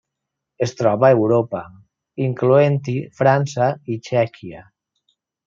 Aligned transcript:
Es 0.65 0.71
troba 0.77 1.05
a 1.09 1.17
Europa, 1.17 1.61
incloent-hi 2.29 2.95
França 3.21 3.69
i 3.97 4.01
Txèquia. 4.09 4.65